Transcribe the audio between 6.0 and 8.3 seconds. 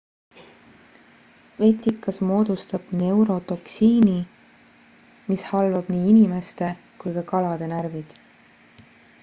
inimeste kui ka kalade närvid